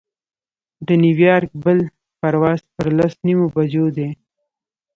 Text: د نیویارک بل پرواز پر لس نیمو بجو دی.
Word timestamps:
د 0.87 0.89
نیویارک 1.03 1.51
بل 1.63 1.79
پرواز 2.19 2.59
پر 2.75 2.87
لس 2.97 3.13
نیمو 3.25 3.45
بجو 3.53 3.85
دی. 3.95 4.09